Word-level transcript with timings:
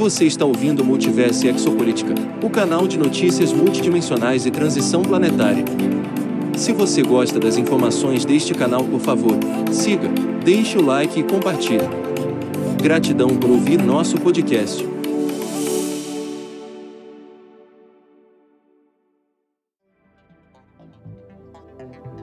Você 0.00 0.24
está 0.24 0.46
ouvindo 0.46 0.82
Multiverso 0.82 1.46
Exopolítica, 1.46 2.14
o 2.42 2.48
canal 2.48 2.88
de 2.88 2.96
notícias 2.96 3.52
multidimensionais 3.52 4.46
e 4.46 4.50
transição 4.50 5.02
planetária. 5.02 5.62
Se 6.56 6.72
você 6.72 7.02
gosta 7.02 7.38
das 7.38 7.58
informações 7.58 8.24
deste 8.24 8.54
canal, 8.54 8.82
por 8.82 8.98
favor, 8.98 9.34
siga, 9.70 10.08
deixe 10.42 10.78
o 10.78 10.82
like 10.82 11.20
e 11.20 11.22
compartilhe. 11.22 11.86
Gratidão 12.82 13.36
por 13.36 13.50
ouvir 13.50 13.82
nosso 13.82 14.16
podcast. 14.16 14.82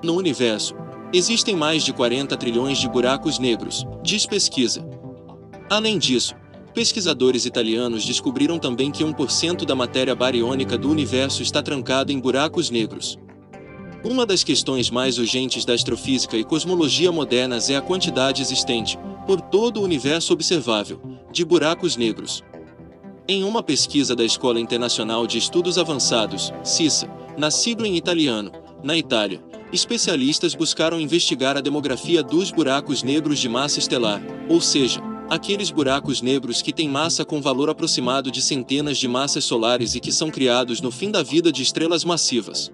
No 0.00 0.14
universo, 0.14 0.76
existem 1.12 1.56
mais 1.56 1.82
de 1.82 1.92
40 1.92 2.36
trilhões 2.36 2.78
de 2.78 2.88
buracos 2.88 3.40
negros, 3.40 3.84
diz 4.00 4.26
pesquisa. 4.26 4.88
Além 5.68 5.98
disso, 5.98 6.36
pesquisadores 6.74 7.46
italianos 7.46 8.04
descobriram 8.04 8.58
também 8.58 8.90
que 8.90 9.04
1% 9.04 9.64
da 9.64 9.76
matéria 9.76 10.14
bariônica 10.14 10.76
do 10.76 10.90
universo 10.90 11.40
está 11.40 11.62
trancada 11.62 12.12
em 12.12 12.18
buracos 12.18 12.68
negros. 12.68 13.16
Uma 14.04 14.26
das 14.26 14.42
questões 14.42 14.90
mais 14.90 15.16
urgentes 15.16 15.64
da 15.64 15.72
astrofísica 15.72 16.36
e 16.36 16.44
cosmologia 16.44 17.12
modernas 17.12 17.70
é 17.70 17.76
a 17.76 17.80
quantidade 17.80 18.42
existente, 18.42 18.98
por 19.24 19.40
todo 19.40 19.80
o 19.80 19.84
universo 19.84 20.32
observável, 20.32 21.00
de 21.32 21.44
buracos 21.44 21.96
negros. 21.96 22.42
Em 23.26 23.44
uma 23.44 23.62
pesquisa 23.62 24.14
da 24.14 24.24
Escola 24.24 24.60
Internacional 24.60 25.26
de 25.26 25.38
Estudos 25.38 25.78
Avançados, 25.78 26.52
CISA, 26.62 27.08
na 27.38 27.50
sigla 27.50 27.88
em 27.88 27.96
italiano, 27.96 28.50
na 28.82 28.96
Itália, 28.96 29.42
especialistas 29.72 30.54
buscaram 30.54 31.00
investigar 31.00 31.56
a 31.56 31.62
demografia 31.62 32.22
dos 32.22 32.50
buracos 32.50 33.02
negros 33.02 33.38
de 33.38 33.48
massa 33.48 33.78
estelar, 33.78 34.20
ou 34.48 34.60
seja, 34.60 35.00
aqueles 35.28 35.70
buracos 35.70 36.20
negros 36.20 36.60
que 36.60 36.72
têm 36.72 36.88
massa 36.88 37.24
com 37.24 37.40
valor 37.40 37.70
aproximado 37.70 38.30
de 38.30 38.42
centenas 38.42 38.98
de 38.98 39.08
massas 39.08 39.44
solares 39.44 39.94
e 39.94 40.00
que 40.00 40.12
são 40.12 40.30
criados 40.30 40.80
no 40.80 40.90
fim 40.90 41.10
da 41.10 41.22
vida 41.22 41.50
de 41.50 41.62
estrelas 41.62 42.04
massivas. 42.04 42.72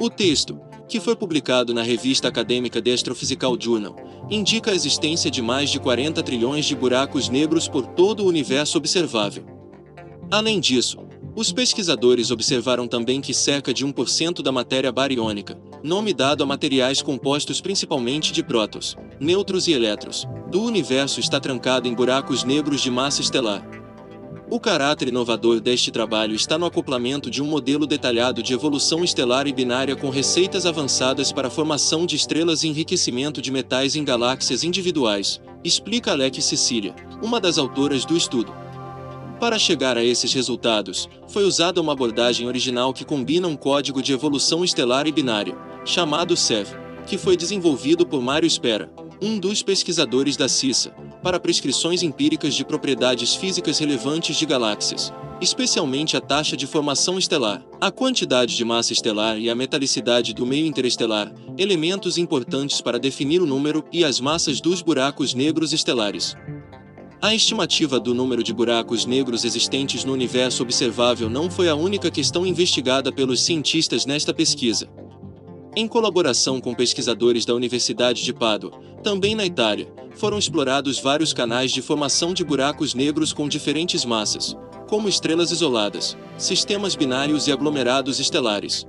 O 0.00 0.08
texto, 0.08 0.58
que 0.88 1.00
foi 1.00 1.14
publicado 1.14 1.74
na 1.74 1.82
revista 1.82 2.28
acadêmica 2.28 2.80
The 2.80 2.92
Astrophysical 2.92 3.56
Journal, 3.60 3.96
indica 4.30 4.70
a 4.70 4.74
existência 4.74 5.30
de 5.30 5.42
mais 5.42 5.70
de 5.70 5.78
40 5.78 6.22
trilhões 6.22 6.64
de 6.64 6.74
buracos 6.74 7.28
negros 7.28 7.68
por 7.68 7.86
todo 7.86 8.24
o 8.24 8.28
universo 8.28 8.78
observável. 8.78 9.44
Além 10.30 10.60
disso, 10.60 10.98
os 11.34 11.52
pesquisadores 11.52 12.30
observaram 12.30 12.88
também 12.88 13.20
que 13.20 13.34
cerca 13.34 13.72
de 13.72 13.86
1% 13.86 14.42
da 14.42 14.50
matéria 14.50 14.90
bariônica, 14.90 15.56
nome 15.82 16.12
dado 16.12 16.42
a 16.42 16.46
materiais 16.46 17.02
compostos 17.02 17.60
principalmente 17.60 18.32
de 18.32 18.42
prótons, 18.42 18.96
nêutrons 19.20 19.68
e 19.68 19.72
elétrons, 19.72 20.26
do 20.50 20.62
universo 20.62 21.20
está 21.20 21.38
trancado 21.38 21.86
em 21.86 21.94
buracos 21.94 22.44
negros 22.44 22.80
de 22.80 22.90
massa 22.90 23.20
estelar. 23.20 23.66
O 24.50 24.58
caráter 24.58 25.08
inovador 25.08 25.60
deste 25.60 25.90
trabalho 25.90 26.34
está 26.34 26.56
no 26.56 26.64
acoplamento 26.64 27.30
de 27.30 27.42
um 27.42 27.46
modelo 27.46 27.86
detalhado 27.86 28.42
de 28.42 28.54
evolução 28.54 29.04
estelar 29.04 29.46
e 29.46 29.52
binária 29.52 29.94
com 29.94 30.08
receitas 30.08 30.64
avançadas 30.64 31.30
para 31.30 31.48
a 31.48 31.50
formação 31.50 32.06
de 32.06 32.16
estrelas 32.16 32.62
e 32.62 32.68
enriquecimento 32.68 33.42
de 33.42 33.52
metais 33.52 33.94
em 33.94 34.02
galáxias 34.02 34.64
individuais, 34.64 35.38
explica 35.62 36.12
Alec 36.12 36.40
Cecília, 36.40 36.94
uma 37.22 37.38
das 37.38 37.58
autoras 37.58 38.06
do 38.06 38.16
estudo. 38.16 38.50
Para 39.40 39.56
chegar 39.56 39.96
a 39.96 40.02
esses 40.02 40.32
resultados, 40.32 41.08
foi 41.28 41.44
usada 41.44 41.80
uma 41.80 41.92
abordagem 41.92 42.48
original 42.48 42.92
que 42.92 43.04
combina 43.04 43.46
um 43.46 43.54
código 43.54 44.02
de 44.02 44.12
evolução 44.12 44.64
estelar 44.64 45.06
e 45.06 45.12
binária, 45.12 45.56
chamado 45.84 46.36
CEV, 46.36 46.68
que 47.06 47.16
foi 47.16 47.36
desenvolvido 47.36 48.04
por 48.04 48.20
Mário 48.20 48.50
Spera, 48.50 48.90
um 49.22 49.38
dos 49.38 49.62
pesquisadores 49.62 50.36
da 50.36 50.48
CISA, 50.48 50.90
para 51.22 51.38
prescrições 51.38 52.02
empíricas 52.02 52.54
de 52.54 52.64
propriedades 52.64 53.36
físicas 53.36 53.78
relevantes 53.78 54.36
de 54.36 54.44
galáxias, 54.44 55.12
especialmente 55.40 56.16
a 56.16 56.20
taxa 56.20 56.56
de 56.56 56.66
formação 56.66 57.16
estelar, 57.16 57.64
a 57.80 57.92
quantidade 57.92 58.56
de 58.56 58.64
massa 58.64 58.92
estelar 58.92 59.38
e 59.38 59.48
a 59.48 59.54
metalicidade 59.54 60.34
do 60.34 60.44
meio 60.44 60.66
interestelar, 60.66 61.32
elementos 61.56 62.18
importantes 62.18 62.80
para 62.80 62.98
definir 62.98 63.40
o 63.40 63.46
número 63.46 63.84
e 63.92 64.04
as 64.04 64.18
massas 64.18 64.60
dos 64.60 64.82
buracos 64.82 65.32
negros 65.32 65.72
estelares. 65.72 66.36
A 67.20 67.34
estimativa 67.34 67.98
do 67.98 68.14
número 68.14 68.44
de 68.44 68.54
buracos 68.54 69.04
negros 69.04 69.44
existentes 69.44 70.04
no 70.04 70.12
universo 70.12 70.62
observável 70.62 71.28
não 71.28 71.50
foi 71.50 71.68
a 71.68 71.74
única 71.74 72.12
questão 72.12 72.46
investigada 72.46 73.10
pelos 73.10 73.40
cientistas 73.40 74.06
nesta 74.06 74.32
pesquisa. 74.32 74.88
Em 75.74 75.88
colaboração 75.88 76.60
com 76.60 76.72
pesquisadores 76.72 77.44
da 77.44 77.54
Universidade 77.54 78.22
de 78.22 78.32
Pádua, 78.32 78.70
também 79.02 79.34
na 79.34 79.44
Itália, 79.44 79.92
foram 80.14 80.38
explorados 80.38 81.00
vários 81.00 81.32
canais 81.32 81.72
de 81.72 81.82
formação 81.82 82.32
de 82.32 82.44
buracos 82.44 82.94
negros 82.94 83.32
com 83.32 83.48
diferentes 83.48 84.04
massas, 84.04 84.56
como 84.88 85.08
estrelas 85.08 85.50
isoladas, 85.50 86.16
sistemas 86.36 86.94
binários 86.94 87.48
e 87.48 87.52
aglomerados 87.52 88.20
estelares. 88.20 88.86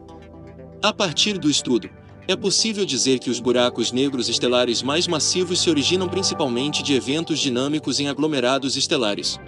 A 0.84 0.94
partir 0.94 1.40
do 1.40 1.50
estudo, 1.50 1.90
é 2.30 2.36
possível 2.36 2.86
dizer 2.86 3.18
que 3.18 3.32
os 3.32 3.40
buracos 3.40 3.92
negros 3.92 4.30
estelares 4.30 4.84
mais 4.84 5.08
massivos 5.08 5.60
se 5.60 5.68
originam 5.68 6.08
principalmente 6.08 6.84
de 6.84 6.94
eventos 6.94 7.40
dinâmicos 7.40 8.00
em 8.00 8.08
aglomerados 8.08 8.78
estelares. 8.78 9.40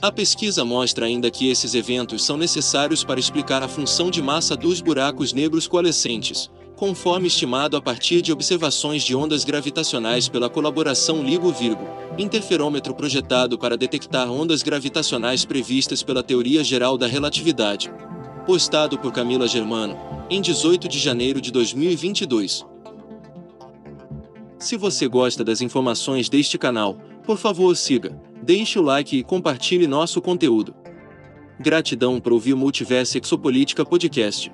A 0.00 0.12
pesquisa 0.12 0.64
mostra 0.64 1.06
ainda 1.06 1.32
que 1.32 1.48
esses 1.48 1.74
eventos 1.74 2.24
são 2.24 2.36
necessários 2.36 3.02
para 3.02 3.18
explicar 3.18 3.60
a 3.60 3.66
função 3.66 4.08
de 4.08 4.22
massa 4.22 4.56
dos 4.56 4.80
buracos 4.80 5.32
negros 5.32 5.66
coalescentes, 5.66 6.48
conforme 6.76 7.26
estimado 7.26 7.76
a 7.76 7.82
partir 7.82 8.22
de 8.22 8.32
observações 8.32 9.02
de 9.02 9.16
ondas 9.16 9.44
gravitacionais 9.44 10.28
pela 10.28 10.48
colaboração 10.48 11.24
LIGO-Virgo, 11.24 11.88
interferômetro 12.16 12.94
projetado 12.94 13.58
para 13.58 13.76
detectar 13.76 14.30
ondas 14.30 14.62
gravitacionais 14.62 15.44
previstas 15.44 16.04
pela 16.04 16.22
teoria 16.22 16.62
geral 16.62 16.96
da 16.96 17.08
relatividade. 17.08 17.90
Postado 18.46 18.96
por 18.96 19.12
Camila 19.12 19.48
Germano, 19.48 19.98
em 20.30 20.40
18 20.40 20.86
de 20.86 21.00
janeiro 21.00 21.40
de 21.40 21.50
2022. 21.50 22.64
Se 24.56 24.76
você 24.76 25.08
gosta 25.08 25.42
das 25.42 25.60
informações 25.60 26.28
deste 26.28 26.56
canal, 26.56 26.96
por 27.24 27.38
favor 27.38 27.76
siga, 27.76 28.16
deixe 28.40 28.78
o 28.78 28.82
like 28.82 29.18
e 29.18 29.24
compartilhe 29.24 29.88
nosso 29.88 30.22
conteúdo. 30.22 30.72
Gratidão 31.58 32.20
por 32.20 32.32
ouvir 32.32 32.54
Multiverso 32.54 33.18
Exopolítica 33.18 33.84
Podcast. 33.84 34.52